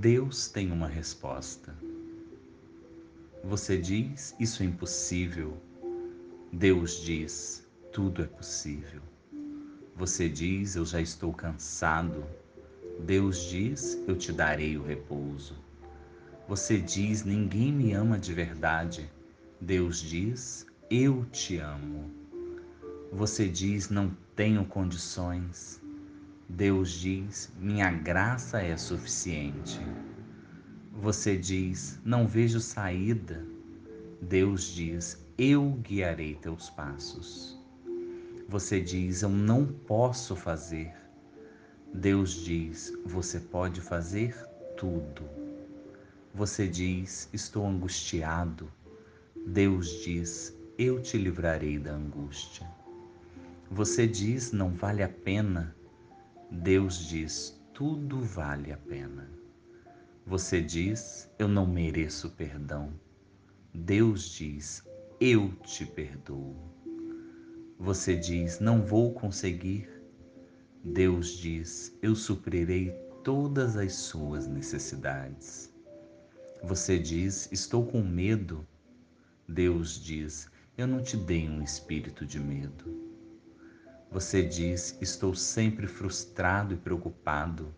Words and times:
Deus 0.00 0.48
tem 0.48 0.72
uma 0.72 0.88
resposta. 0.88 1.76
Você 3.44 3.76
diz: 3.76 4.34
Isso 4.40 4.62
é 4.62 4.66
impossível. 4.66 5.56
Deus 6.50 6.98
diz: 7.02 7.68
Tudo 7.92 8.22
é 8.22 8.26
possível. 8.26 9.02
Você 9.94 10.30
diz: 10.30 10.76
Eu 10.76 10.86
já 10.86 10.98
estou 11.00 11.32
cansado. 11.32 12.24
Deus 13.00 13.44
diz: 13.44 14.02
Eu 14.08 14.16
te 14.16 14.32
darei 14.32 14.78
o 14.78 14.82
repouso. 14.82 15.56
Você 16.48 16.80
diz: 16.80 17.22
Ninguém 17.22 17.70
me 17.70 17.92
ama 17.92 18.18
de 18.18 18.32
verdade. 18.32 19.10
Deus 19.60 20.00
diz: 20.00 20.66
Eu 20.90 21.26
te 21.26 21.58
amo. 21.58 22.10
Você 23.12 23.46
diz: 23.46 23.90
Não 23.90 24.10
tenho 24.34 24.64
condições. 24.64 25.82
Deus 26.54 26.90
diz: 26.90 27.50
Minha 27.58 27.90
graça 27.90 28.60
é 28.60 28.76
suficiente. 28.76 29.80
Você 30.92 31.34
diz: 31.34 31.98
Não 32.04 32.26
vejo 32.26 32.60
saída. 32.60 33.42
Deus 34.20 34.64
diz: 34.64 35.24
Eu 35.38 35.70
guiarei 35.82 36.34
teus 36.34 36.68
passos. 36.68 37.58
Você 38.50 38.82
diz: 38.82 39.22
Eu 39.22 39.30
não 39.30 39.64
posso 39.66 40.36
fazer. 40.36 40.92
Deus 41.94 42.34
diz: 42.44 42.92
Você 43.06 43.40
pode 43.40 43.80
fazer 43.80 44.36
tudo. 44.76 45.22
Você 46.34 46.68
diz: 46.68 47.30
Estou 47.32 47.66
angustiado. 47.66 48.70
Deus 49.46 49.88
diz: 50.04 50.54
Eu 50.76 51.00
te 51.00 51.16
livrarei 51.16 51.78
da 51.78 51.94
angústia. 51.94 52.68
Você 53.70 54.06
diz: 54.06 54.52
Não 54.52 54.68
vale 54.68 55.02
a 55.02 55.08
pena. 55.08 55.74
Deus 56.60 57.08
diz: 57.08 57.58
Tudo 57.72 58.20
vale 58.20 58.72
a 58.72 58.76
pena. 58.76 59.26
Você 60.26 60.60
diz: 60.60 61.28
Eu 61.38 61.48
não 61.48 61.66
mereço 61.66 62.28
perdão. 62.32 62.92
Deus 63.72 64.28
diz: 64.28 64.86
Eu 65.18 65.50
te 65.64 65.86
perdoo. 65.86 66.54
Você 67.78 68.14
diz: 68.14 68.60
Não 68.60 68.84
vou 68.84 69.14
conseguir. 69.14 69.88
Deus 70.84 71.38
diz: 71.38 71.96
Eu 72.02 72.14
suprirei 72.14 72.90
todas 73.24 73.74
as 73.78 73.94
suas 73.94 74.46
necessidades. 74.46 75.72
Você 76.62 76.98
diz: 76.98 77.50
Estou 77.50 77.86
com 77.86 78.02
medo. 78.02 78.68
Deus 79.48 79.98
diz: 79.98 80.50
Eu 80.76 80.86
não 80.86 81.02
te 81.02 81.16
dei 81.16 81.48
um 81.48 81.62
espírito 81.62 82.26
de 82.26 82.38
medo. 82.38 83.11
Você 84.12 84.42
diz: 84.42 84.94
Estou 85.00 85.34
sempre 85.34 85.86
frustrado 85.86 86.74
e 86.74 86.76
preocupado. 86.76 87.74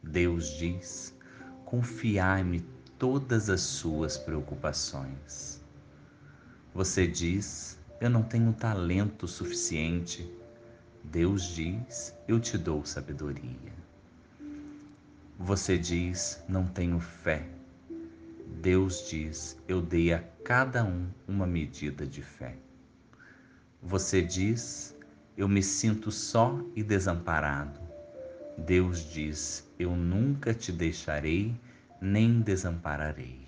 Deus 0.00 0.56
diz: 0.56 1.12
Confiai-me 1.64 2.60
todas 2.96 3.50
as 3.50 3.62
suas 3.62 4.16
preocupações. 4.16 5.60
Você 6.72 7.04
diz: 7.04 7.76
Eu 8.00 8.08
não 8.08 8.22
tenho 8.22 8.52
talento 8.52 9.26
suficiente. 9.26 10.32
Deus 11.02 11.42
diz: 11.42 12.14
Eu 12.28 12.38
te 12.38 12.56
dou 12.56 12.86
sabedoria. 12.86 13.74
Você 15.36 15.76
diz: 15.76 16.44
Não 16.48 16.68
tenho 16.68 17.00
fé. 17.00 17.44
Deus 18.62 19.08
diz: 19.10 19.58
Eu 19.66 19.82
dei 19.82 20.12
a 20.12 20.22
cada 20.44 20.84
um 20.84 21.08
uma 21.26 21.44
medida 21.44 22.06
de 22.06 22.22
fé. 22.22 22.56
Você 23.82 24.22
diz: 24.22 24.95
eu 25.36 25.48
me 25.48 25.62
sinto 25.62 26.10
só 26.10 26.58
e 26.74 26.82
desamparado. 26.82 27.78
Deus 28.56 29.00
diz: 29.12 29.70
Eu 29.78 29.94
nunca 29.94 30.54
te 30.54 30.72
deixarei 30.72 31.54
nem 32.00 32.40
desampararei. 32.40 33.46